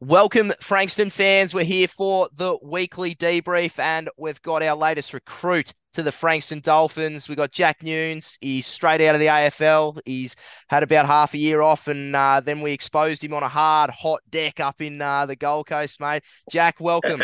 [0.00, 1.54] Welcome, Frankston fans.
[1.54, 6.58] We're here for the weekly debrief, and we've got our latest recruit to the Frankston
[6.58, 7.28] Dolphins.
[7.28, 8.36] We've got Jack Newnes.
[8.40, 10.00] He's straight out of the AFL.
[10.04, 10.34] He's
[10.68, 13.90] had about half a year off, and uh, then we exposed him on a hard,
[13.90, 16.24] hot deck up in uh, the Gold Coast, mate.
[16.50, 17.22] Jack, welcome.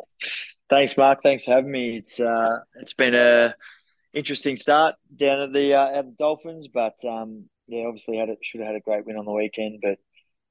[0.68, 1.24] Thanks, Mark.
[1.24, 1.96] Thanks for having me.
[1.96, 3.56] It's uh, it's been a
[4.14, 8.38] interesting start down at the uh, at the Dolphins, but um, yeah, obviously had it
[8.42, 9.98] should have had a great win on the weekend, but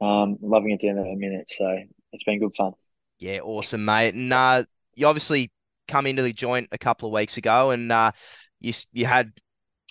[0.01, 1.49] um, loving it down at a minute.
[1.49, 1.77] So
[2.11, 2.73] it's been good fun.
[3.19, 4.13] Yeah, awesome, mate.
[4.13, 5.51] And uh, you obviously
[5.87, 8.11] come into the joint a couple of weeks ago, and uh,
[8.59, 9.31] you you had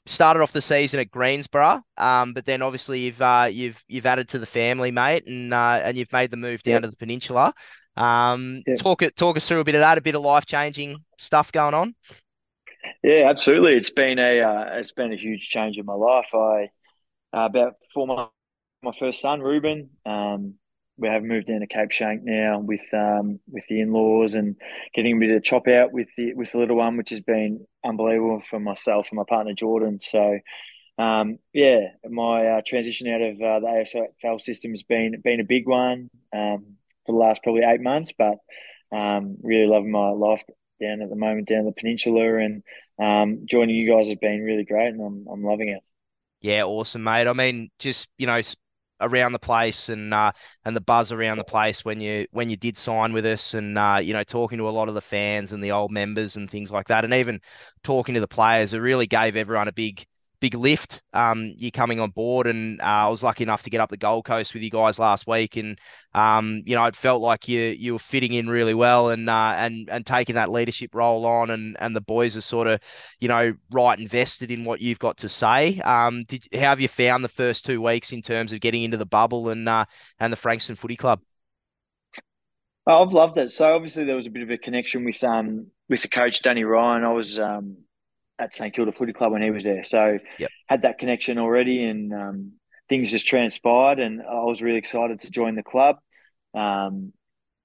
[0.06, 4.28] started off the season at Greensborough, um, but then obviously you've uh, you've you've added
[4.30, 7.55] to the family, mate, and uh, and you've made the move down to the peninsula.
[7.97, 10.97] Um, talk it talk us through a bit of that, a bit of life changing
[11.19, 11.95] stuff going on.
[13.02, 13.75] Yeah, absolutely.
[13.75, 16.34] It's been a uh, it's been a huge change in my life.
[16.34, 16.69] I
[17.33, 18.33] uh, about four months
[18.84, 19.91] my first son, Ruben.
[20.06, 20.55] Um,
[20.97, 24.56] we have moved down to Cape Schanck now with um, with the in laws and
[24.95, 27.67] getting a bit of chop out with the with the little one, which has been
[27.84, 29.98] unbelievable for myself and my partner Jordan.
[30.00, 30.39] So,
[30.98, 35.45] um, yeah, my uh, transition out of uh, the AFL system has been been a
[35.45, 38.36] big one um, for the last probably eight months, but
[38.92, 40.45] um, really loving my life
[40.80, 42.62] down at the moment down the peninsula and
[43.01, 45.80] um, joining you guys has been really great, and I'm I'm loving it.
[46.41, 47.27] Yeah, awesome, mate.
[47.27, 48.41] I mean, just you know,
[49.05, 50.33] around the place and uh,
[50.64, 53.78] and the buzz around the place when you when you did sign with us and
[53.78, 56.50] uh, you know talking to a lot of the fans and the old members and
[56.50, 57.41] things like that and even
[57.83, 60.06] talking to the players it really gave everyone a big
[60.45, 61.03] big lift.
[61.14, 63.97] Um, you coming on board, and uh, I was lucky enough to get up the
[63.97, 65.78] Gold Coast with you guys last week, and
[66.12, 69.55] um, you know, it felt like you you were fitting in really well, and uh,
[69.56, 72.78] and and taking that leadership role on, and and the boys are sort of,
[73.20, 75.81] you know, right invested in what you've got to say.
[75.81, 78.98] Um, did how have you found the first two weeks in terms of getting into
[78.98, 79.86] the bubble and uh,
[80.20, 81.20] and the Frankston Footy Club?
[82.86, 83.51] I've loved it.
[83.51, 86.64] So obviously there was a bit of a connection with um with the coach Danny
[86.64, 87.03] Ryan.
[87.03, 87.79] I was um
[88.38, 89.83] at St Kilda Footy Club when he was there.
[89.83, 90.50] So yep.
[90.67, 92.52] had that connection already, and um,
[92.89, 95.96] things just transpired, and I was really excited to join the club.
[96.55, 97.12] Um,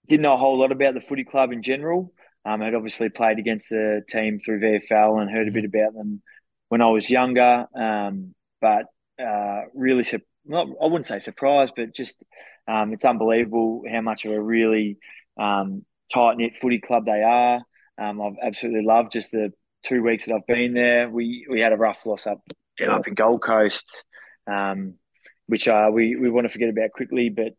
[0.07, 2.13] didn't know a whole lot about the footy club in general.
[2.45, 5.77] Um, I'd obviously played against the team through VFL and heard a bit mm-hmm.
[5.77, 6.21] about them
[6.69, 8.85] when I was younger, um, but
[9.21, 12.23] uh, really, su- not I wouldn't say surprised, but just
[12.67, 14.97] um, it's unbelievable how much of a really
[15.39, 17.61] um, tight knit footy club they are.
[17.97, 19.51] I've absolutely loved just the
[19.83, 22.41] two weeks that I've been there, we we had a rough loss up
[22.87, 24.03] up in Gold Coast,
[24.47, 24.95] um,
[25.47, 27.29] which uh, we we want to forget about quickly.
[27.29, 27.53] But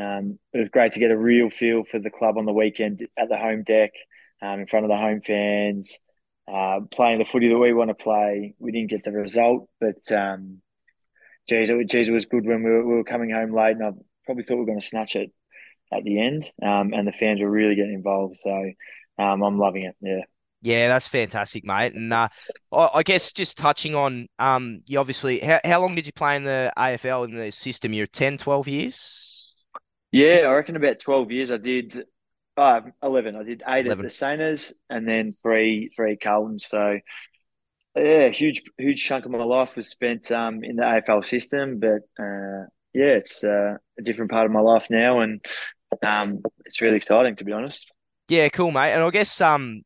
[0.00, 3.06] um, it was great to get a real feel for the club on the weekend
[3.18, 3.92] at the home deck,
[4.42, 5.98] um, in front of the home fans,
[6.52, 8.54] uh, playing the footy that we want to play.
[8.58, 10.60] We didn't get the result, but um,
[11.48, 13.84] geez, it, geez, it was good when we were, we were coming home late, and
[13.84, 13.90] I
[14.24, 15.32] probably thought we were going to snatch it
[15.92, 16.42] at the end.
[16.62, 18.72] Um, and the fans were really getting involved, so
[19.18, 19.96] um, I'm loving it.
[20.00, 20.24] Yeah.
[20.62, 21.94] Yeah, that's fantastic, mate.
[21.94, 22.28] And uh,
[22.72, 26.44] I, guess just touching on, um, you obviously, how, how long did you play in
[26.44, 27.92] the AFL in the system?
[27.92, 29.54] You're 10, 12 years?
[30.12, 31.52] Yeah, I reckon about 12 years.
[31.52, 32.04] I did
[32.56, 33.36] uh, 11.
[33.36, 34.04] I did eight 11.
[34.04, 36.66] at the Saners and then three, three Carltons.
[36.68, 36.98] So,
[37.94, 41.78] yeah, huge, huge chunk of my life was spent um, in the AFL system.
[41.78, 45.20] But uh, yeah, it's uh, a different part of my life now.
[45.20, 45.44] And
[46.02, 47.90] um, it's really exciting, to be honest.
[48.28, 48.92] Yeah, cool, mate.
[48.92, 49.82] And I guess um,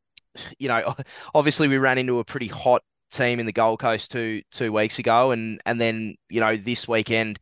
[0.59, 0.95] you know,
[1.35, 4.99] obviously we ran into a pretty hot team in the Gold Coast two two weeks
[4.99, 7.39] ago, and and then you know this weekend,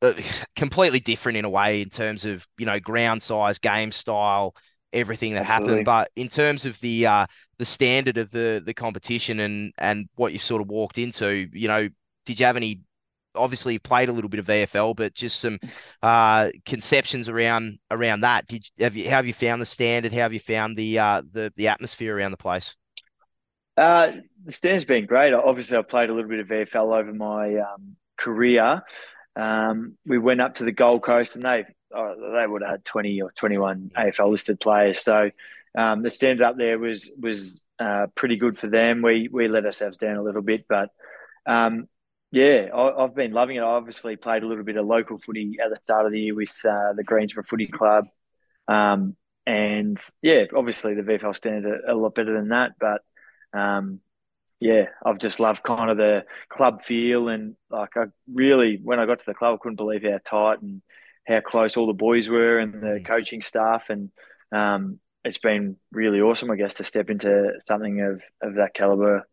[0.00, 0.14] uh,
[0.56, 4.54] completely different in a way in terms of you know ground size, game style,
[4.92, 5.70] everything that Absolutely.
[5.70, 5.84] happened.
[5.84, 7.26] But in terms of the uh,
[7.58, 11.68] the standard of the the competition and and what you sort of walked into, you
[11.68, 11.88] know,
[12.26, 12.80] did you have any
[13.34, 15.58] obviously played a little bit of VFL, but just some
[16.02, 18.46] uh, conceptions around around that.
[18.46, 20.12] Did have you how have you found the standard?
[20.12, 22.74] How have you found the uh, the the atmosphere around the place?
[23.76, 24.12] Uh,
[24.44, 25.32] the standard's been great.
[25.32, 28.82] Obviously, I've played a little bit of VFL over my um, career.
[29.34, 31.64] Um, we went up to the Gold Coast, and they
[31.94, 35.00] oh, they would have had twenty or twenty one AFL listed players.
[35.00, 35.30] So
[35.76, 39.02] um, the standard up there was was uh, pretty good for them.
[39.02, 40.90] We we let ourselves down a little bit, but
[41.46, 41.88] um,
[42.32, 43.60] yeah, I, have been loving it.
[43.60, 46.34] I obviously played a little bit of local footy at the start of the year
[46.34, 48.06] with uh, the Greensborough Footy Club.
[48.66, 52.72] Um, and yeah, obviously the VFL stands a, a lot better than that.
[52.80, 53.02] But
[53.58, 54.00] um,
[54.60, 57.28] yeah, I've just loved kind of the club feel.
[57.28, 60.62] And like, I really, when I got to the club, I couldn't believe how tight
[60.62, 60.80] and
[61.26, 63.06] how close all the boys were and the mm.
[63.06, 63.90] coaching staff.
[63.90, 64.10] And
[64.52, 69.28] um, it's been really awesome, I guess, to step into something of, of that caliber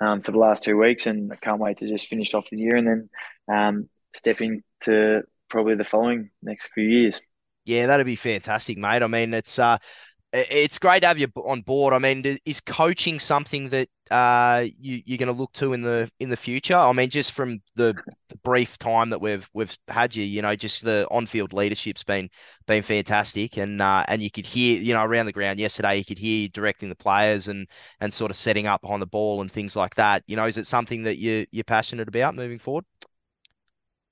[0.00, 2.58] um, for the last two weeks, and I can't wait to just finish off the
[2.58, 3.10] year and then
[3.54, 7.20] um, step into probably the following next few years.
[7.64, 9.02] Yeah, that'd be fantastic, mate.
[9.02, 9.78] I mean, it's uh,
[10.32, 11.92] it's great to have you on board.
[11.92, 16.10] I mean, is coaching something that uh, you, you're going to look to in the
[16.20, 16.76] in the future?
[16.76, 17.94] I mean, just from the,
[18.28, 22.04] the, brief time that we've we've had you, you know, just the on field leadership's
[22.04, 22.30] been
[22.66, 26.04] been fantastic, and uh, and you could hear, you know, around the ground yesterday, you
[26.04, 27.66] could hear you directing the players and
[28.00, 30.22] and sort of setting up behind the ball and things like that.
[30.26, 32.84] You know, is it something that you you're passionate about moving forward?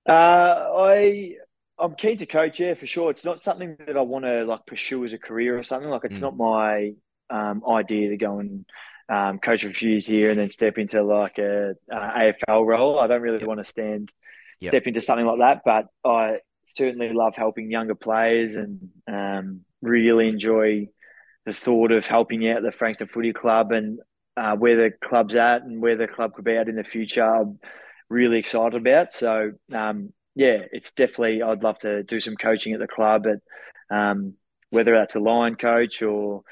[0.06, 1.36] Uh, I
[1.80, 3.10] I'm keen to coach, yeah, for sure.
[3.10, 5.88] It's not something that I want to like pursue as a career or something.
[5.88, 6.22] Like it's mm.
[6.22, 6.92] not my
[7.30, 8.64] um, idea to go and
[9.08, 11.94] um, coach for a few years here and then step into like a, a
[12.48, 12.98] AFL role.
[12.98, 13.48] I don't really yep.
[13.48, 14.12] want to stand
[14.60, 14.72] yep.
[14.72, 20.28] step into something like that, but I certainly love helping younger players and um, really
[20.28, 20.88] enjoy
[21.46, 24.00] the thought of helping out the Frankston Footy Club and
[24.36, 27.24] uh, where the club's at and where the club could be at in the future.
[27.24, 27.58] I'm
[28.08, 29.12] really excited about.
[29.12, 33.94] So um, yeah, it's definitely I'd love to do some coaching at the club, but
[33.94, 34.34] um,
[34.70, 36.42] whether that's a line coach or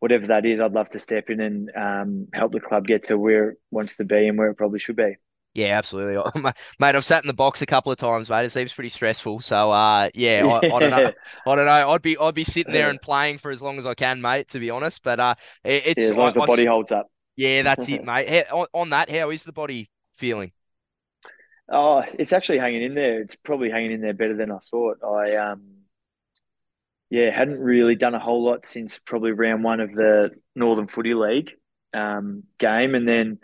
[0.00, 3.16] whatever that is, I'd love to step in and um, help the club get to
[3.16, 5.14] where it wants to be and where it probably should be.
[5.54, 6.20] Yeah, absolutely,
[6.80, 6.96] mate.
[6.96, 8.46] I've sat in the box a couple of times, mate.
[8.46, 9.38] It seems pretty stressful.
[9.40, 11.12] So, uh, yeah, I, I, don't know.
[11.46, 11.90] I don't know.
[11.90, 14.48] I'd be, I'd be sitting there and playing for as long as I can, mate.
[14.48, 17.06] To be honest, but uh, it, it's yeah, as long as the body holds up.
[17.36, 18.46] Yeah, that's it, mate.
[18.50, 20.50] on, on that, how is the body feeling?
[21.68, 23.20] Oh, it's actually hanging in there.
[23.20, 24.98] It's probably hanging in there better than I thought.
[25.02, 25.62] I um,
[27.10, 31.14] yeah, hadn't really done a whole lot since probably round one of the Northern Footy
[31.14, 31.52] League
[31.92, 33.38] um, game, and then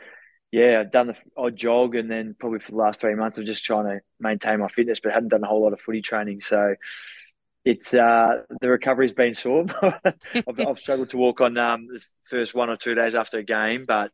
[0.52, 3.46] yeah, I've done the odd jog, and then probably for the last three months, I'm
[3.46, 6.42] just trying to maintain my fitness, but hadn't done a whole lot of footy training.
[6.42, 6.74] So
[7.64, 9.66] it's uh, the recovery's been sore.
[9.82, 13.44] I've, I've, struggled to walk on um, the first one or two days after a
[13.44, 14.10] game, but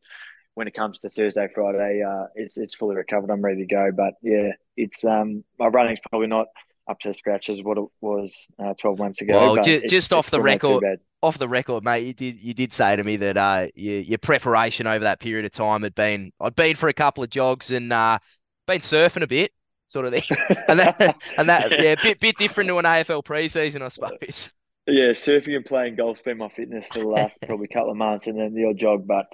[0.58, 3.31] when it comes to Thursday, Friday, uh, it's it's fully recovered.
[3.31, 3.93] I'm ready to go.
[3.96, 6.49] But yeah, it's um, my running's probably not
[6.90, 9.34] up to scratch as what it was uh, 12 months ago.
[9.34, 10.82] Well, just, just off the record,
[11.22, 14.19] off the record, mate, you did you did say to me that uh, your, your
[14.19, 17.70] preparation over that period of time had been I'd been for a couple of jogs
[17.70, 18.19] and uh,
[18.66, 19.52] been surfing a bit,
[19.87, 20.37] sort of thing,
[20.69, 24.52] and that and that yeah, a bit bit different to an AFL preseason, I suppose.
[24.88, 28.26] Yeah, surfing and playing golf's been my fitness for the last probably couple of months,
[28.26, 29.06] and then the odd jog.
[29.06, 29.26] But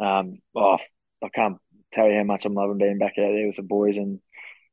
[0.00, 0.78] um, oh,
[1.22, 1.58] I can't
[1.92, 4.20] tell you how much I'm loving being back out there with the boys, and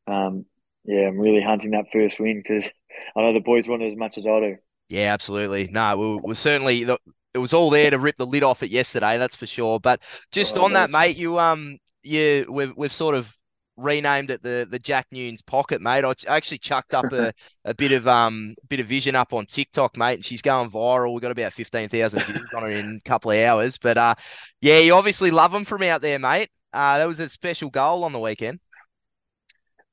[0.07, 0.45] um,
[0.85, 2.69] yeah, I'm really hunting that first win because
[3.15, 4.55] I know the boys want it as much as I do.
[4.89, 5.69] Yeah, absolutely.
[5.71, 6.85] No, we we're certainly
[7.33, 9.79] it was all there to rip the lid off it yesterday, that's for sure.
[9.79, 13.35] But just oh, on that, mate, you um, yeah, we've we've sort of
[13.77, 16.03] renamed it the the Jack Newnes pocket, mate.
[16.03, 17.33] I actually chucked up a,
[17.65, 21.13] a bit of um bit of vision up on TikTok, mate, and she's going viral.
[21.13, 23.77] We got about fifteen thousand views on her in a couple of hours.
[23.77, 24.15] But uh,
[24.61, 26.49] yeah, you obviously love them from out there, mate.
[26.73, 28.59] Uh, that was a special goal on the weekend.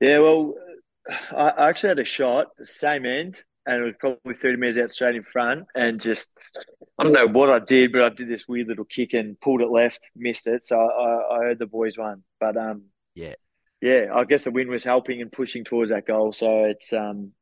[0.01, 0.55] Yeah, well,
[1.37, 5.15] I actually had a shot, same end, and it was probably 30 metres out straight
[5.15, 5.67] in front.
[5.75, 6.41] And just,
[6.99, 9.61] I don't know what I did, but I did this weird little kick and pulled
[9.61, 10.67] it left, missed it.
[10.67, 12.23] So I, I heard the boys won.
[12.39, 12.85] But um,
[13.15, 13.35] yeah,
[13.81, 16.33] yeah, I guess the wind was helping and pushing towards that goal.
[16.33, 17.33] So it's um,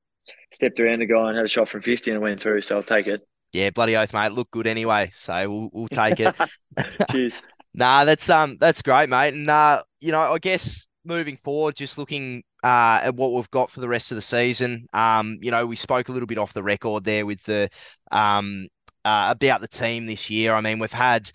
[0.52, 2.62] stepped around the guy and had a shot from 50 and went through.
[2.62, 3.26] So I'll take it.
[3.52, 4.32] Yeah, bloody oath, mate.
[4.32, 5.10] Look good anyway.
[5.14, 6.34] So we'll, we'll take it.
[7.10, 7.34] Cheers.
[7.74, 9.34] nah, that's um that's great, mate.
[9.34, 13.70] And uh, you know, I guess moving forward, just looking uh, at what we've got
[13.70, 14.86] for the rest of the season.
[14.92, 17.70] Um, you know, we spoke a little bit off the record there with the
[18.12, 18.68] um
[19.04, 20.52] uh, about the team this year.
[20.52, 21.30] I mean, we've had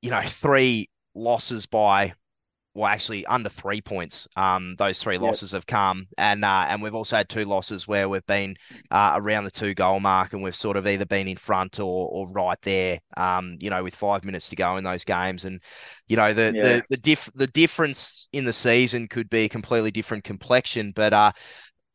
[0.00, 2.14] you know three losses by
[2.74, 4.26] well, actually under three points.
[4.34, 5.22] Um, those three yep.
[5.22, 8.56] losses have come, and uh, and we've also had two losses where we've been
[8.90, 12.08] uh, around the two goal mark, and we've sort of either been in front or
[12.08, 12.98] or right there.
[13.16, 15.60] Um, you know, with five minutes to go in those games, and
[16.08, 16.62] you know the yeah.
[16.62, 20.92] the the diff the difference in the season could be a completely different complexion.
[20.94, 21.32] But uh,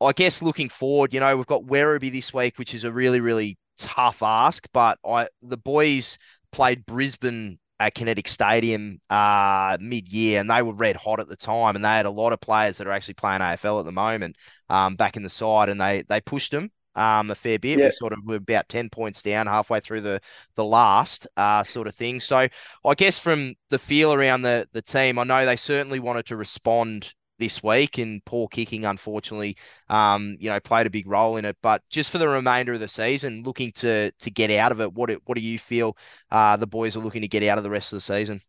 [0.00, 3.20] I guess looking forward, you know, we've got Werribee this week, which is a really
[3.20, 6.18] really tough ask, but I the boys
[6.52, 11.76] played Brisbane at Kinetic Stadium uh, mid-year, and they were red hot at the time,
[11.76, 14.36] and they had a lot of players that are actually playing AFL at the moment
[14.68, 17.78] um, back in the side, and they they pushed them um, a fair bit.
[17.78, 17.86] Yeah.
[17.86, 20.20] We sort of were about ten points down halfway through the
[20.56, 22.20] the last uh, sort of thing.
[22.20, 22.48] So
[22.84, 26.36] I guess from the feel around the the team, I know they certainly wanted to
[26.36, 29.56] respond this week, and poor kicking, unfortunately,
[29.88, 31.56] um, you know, played a big role in it.
[31.62, 34.92] But just for the remainder of the season, looking to to get out of it,
[34.92, 35.96] what what do you feel
[36.30, 38.42] uh, the boys are looking to get out of the rest of the season?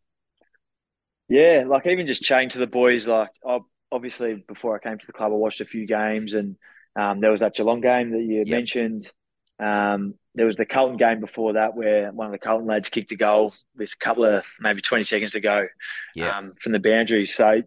[1.28, 3.30] Yeah, like even just chatting to the boys, like
[3.92, 6.56] obviously before I came to the club, I watched a few games, and
[6.96, 8.48] um, there was that Geelong game that you yep.
[8.48, 9.10] mentioned.
[9.60, 13.12] Um, there was the Carlton game before that where one of the Carlton lads kicked
[13.12, 15.68] a goal with a couple of maybe 20 seconds to go
[16.16, 16.38] yeah.
[16.38, 17.28] um, from the boundary.
[17.28, 17.62] So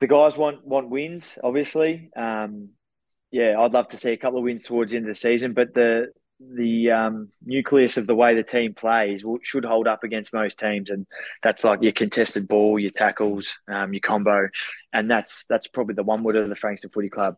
[0.00, 2.10] the guys want want wins, obviously.
[2.16, 2.70] Um,
[3.30, 5.52] yeah, I'd love to see a couple of wins towards the end of the season,
[5.52, 6.08] but the
[6.40, 10.90] the um, nucleus of the way the team plays should hold up against most teams,
[10.90, 11.06] and
[11.42, 14.48] that's like your contested ball, your tackles, um, your combo,
[14.92, 17.36] and that's that's probably the one word of the Frankston Footy Club.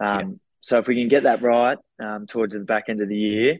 [0.00, 0.34] Um, yeah.
[0.60, 3.58] So if we can get that right um, towards the back end of the year,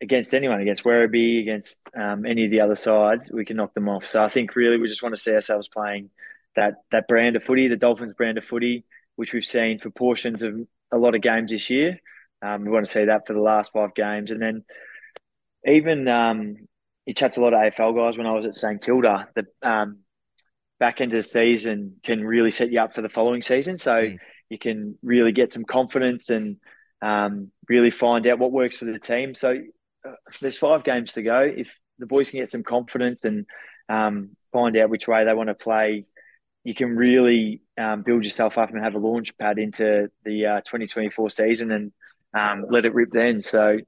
[0.00, 3.88] against anyone, against Werribee, against um, any of the other sides, we can knock them
[3.88, 4.10] off.
[4.10, 6.10] So I think really we just want to see ourselves playing
[6.56, 8.84] that that brand of footy, the Dolphins brand of footy,
[9.16, 10.54] which we've seen for portions of
[10.92, 12.00] a lot of games this year.
[12.42, 14.64] Um, we want to see that for the last five games, and then
[15.66, 16.56] even um,
[17.06, 18.18] he chats a lot of AFL guys.
[18.18, 19.98] When I was at St Kilda, the um,
[20.78, 23.78] back end of the season can really set you up for the following season.
[23.78, 24.18] So mm.
[24.48, 26.56] you can really get some confidence and
[27.00, 29.34] um, really find out what works for the team.
[29.34, 29.56] So
[30.06, 31.40] uh, there's five games to go.
[31.40, 33.46] If the boys can get some confidence and
[33.88, 36.04] um, find out which way they want to play,
[36.64, 40.60] you can really um, build yourself up and have a launch pad into the uh,
[40.62, 41.92] 2024 season and
[42.32, 43.40] um, let it rip then.
[43.40, 43.78] So,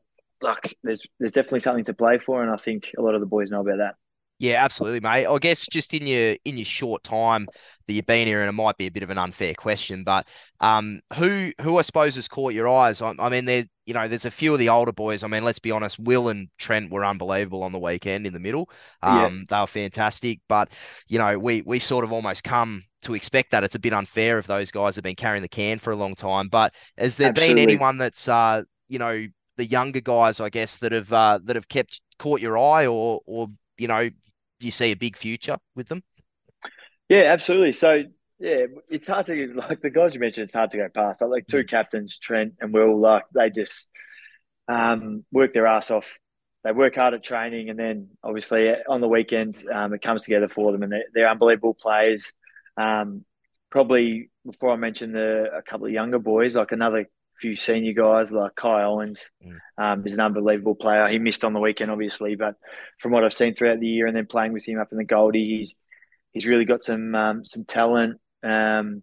[0.42, 3.26] look, there's there's definitely something to play for, and I think a lot of the
[3.26, 3.94] boys know about that.
[4.38, 5.26] Yeah, absolutely, mate.
[5.26, 7.46] I guess just in your in your short time
[7.86, 10.26] that you've been here, and it might be a bit of an unfair question, but
[10.60, 13.00] um, who who I suppose has caught your eyes?
[13.00, 15.22] I, I mean, there you know, there's a few of the older boys.
[15.22, 18.40] I mean, let's be honest, Will and Trent were unbelievable on the weekend in the
[18.40, 18.68] middle.
[19.02, 19.16] Um,
[19.50, 19.56] yeah.
[19.56, 20.68] they were fantastic, but
[21.08, 23.64] you know, we we sort of almost come to expect that.
[23.64, 26.14] It's a bit unfair if those guys have been carrying the can for a long
[26.14, 26.48] time.
[26.48, 27.54] But has there Absolutely.
[27.54, 29.26] been anyone that's uh, you know,
[29.56, 33.20] the younger guys, I guess, that have uh, that have kept caught your eye, or
[33.24, 33.46] or
[33.78, 34.10] you know,
[34.58, 36.02] do you see a big future with them?
[37.08, 37.72] Yeah, absolutely.
[37.72, 38.02] So
[38.38, 40.44] yeah, it's hard to like the guys you mentioned.
[40.44, 41.22] It's hard to go past.
[41.22, 41.68] Like two mm.
[41.68, 42.98] captains, Trent and Will.
[42.98, 43.88] Like they just
[44.68, 46.18] um, work their ass off.
[46.64, 50.48] They work hard at training, and then obviously on the weekends um, it comes together
[50.48, 52.32] for them, and they're, they're unbelievable players.
[52.76, 53.24] Um,
[53.70, 57.06] probably before I mention the a couple of younger boys, like another
[57.40, 59.58] few senior guys like Kai Owens mm.
[59.78, 61.06] um, is an unbelievable player.
[61.06, 62.54] He missed on the weekend, obviously, but
[62.98, 65.04] from what I've seen throughout the year and then playing with him up in the
[65.04, 65.74] Goldie, he's
[66.32, 68.18] he's really got some um, some talent.
[68.42, 69.02] Um,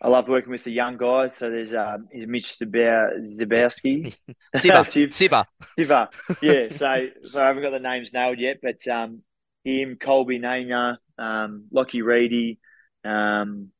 [0.00, 1.36] I love working with the young guys.
[1.36, 4.14] So there's um, is Mitch Zabowski,
[4.56, 5.44] Siba, Siba,
[5.76, 6.08] Siba.
[6.40, 6.68] Yeah.
[6.70, 9.22] So so I haven't got the names nailed yet, but um,
[9.64, 12.58] him, Colby Nana, um, Lockie Reedy,
[13.04, 13.70] um,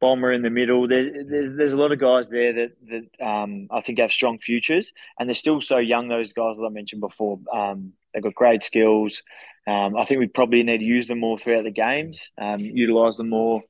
[0.00, 0.86] Bomber in the middle.
[0.86, 4.38] There, there's there's a lot of guys there that that um, I think have strong
[4.38, 6.08] futures, and they're still so young.
[6.08, 9.22] Those guys that I mentioned before, um, they've got great skills.
[9.66, 13.16] Um, I think we probably need to use them more throughout the games, um, utilize
[13.16, 13.62] them more.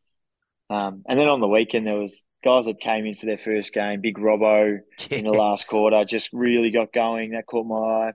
[0.70, 3.72] Um, and then on the weekend, there was guys that came in for their first
[3.72, 4.00] game.
[4.00, 4.78] Big Robbo
[5.10, 7.32] in the last quarter just really got going.
[7.32, 8.12] That caught my eye.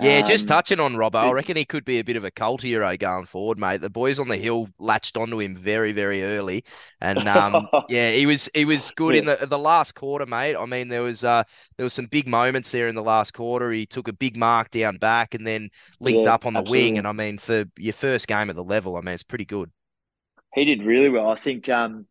[0.00, 2.30] Yeah, um, just touching on Robbo, I reckon he could be a bit of a
[2.30, 3.80] cult hero going forward, mate.
[3.80, 6.64] The boys on the hill latched onto him very, very early,
[7.00, 9.20] and um, yeah, he was he was good yeah.
[9.20, 10.56] in the the last quarter, mate.
[10.56, 11.44] I mean, there was uh
[11.76, 13.70] there was some big moments there in the last quarter.
[13.70, 15.70] He took a big mark down back and then
[16.00, 16.90] linked yeah, up on the absolutely.
[16.90, 19.46] wing, and I mean, for your first game at the level, I mean, it's pretty
[19.46, 19.70] good.
[20.54, 21.28] He did really well.
[21.28, 22.06] I think um,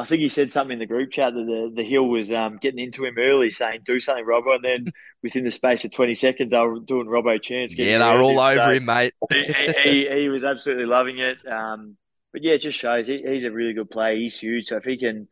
[0.00, 2.56] I think he said something in the group chat that the, the hill was um,
[2.56, 4.92] getting into him early, saying "Do something, Robbo," and then
[5.22, 7.76] within the space of twenty seconds, they were doing Robbo chance.
[7.76, 8.38] Yeah, they were all him.
[8.38, 9.14] over so him, mate.
[9.30, 9.52] he,
[9.82, 11.38] he, he, was absolutely loving it.
[11.46, 11.96] Um,
[12.32, 14.16] but yeah, it just shows he, he's a really good player.
[14.16, 15.28] He's huge, so if he can,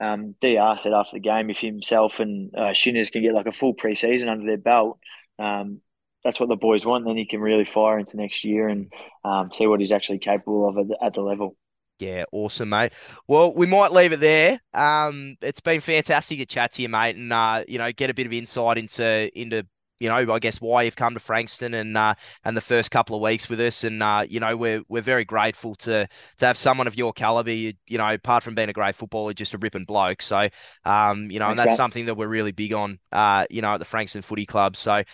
[0.00, 3.52] um, Dr said after the game, if himself and uh, Shinners can get like a
[3.52, 4.98] full preseason under their belt,
[5.38, 5.80] um,
[6.24, 7.06] that's what the boys want.
[7.06, 8.92] Then he can really fire into next year and
[9.24, 11.56] um, see what he's actually capable of at the, at the level.
[12.02, 12.90] Yeah, awesome, mate.
[13.28, 14.58] Well, we might leave it there.
[14.74, 18.14] Um, it's been fantastic to chat to you, mate, and uh, you know, get a
[18.14, 19.64] bit of insight into into
[20.00, 23.14] you know, I guess why you've come to Frankston and uh, and the first couple
[23.14, 26.58] of weeks with us, and uh, you know, we're we're very grateful to to have
[26.58, 27.52] someone of your caliber.
[27.52, 30.20] You, you know, apart from being a great footballer, just a ripping bloke.
[30.20, 30.48] So,
[30.84, 31.76] um, you know, Thanks, and that's mate.
[31.76, 32.98] something that we're really big on.
[33.12, 34.74] Uh, you know, at the Frankston Footy Club.
[34.76, 35.04] So,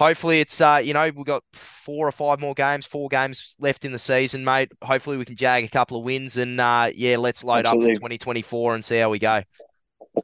[0.00, 3.84] hopefully it's uh you know we've got four or five more games four games left
[3.84, 4.72] in the season mate.
[4.82, 7.90] Hopefully we can jag a couple of wins and uh yeah let's load Absolutely.
[7.92, 9.42] up for 2024 and see how we go.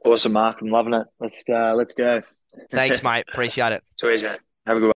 [0.03, 0.57] Awesome mark.
[0.61, 1.05] I'm loving it.
[1.19, 2.21] Let's uh let's go.
[2.71, 3.25] Thanks mate.
[3.31, 3.83] Appreciate it.
[3.99, 4.39] Cheers, mate.
[4.65, 4.93] Have a good one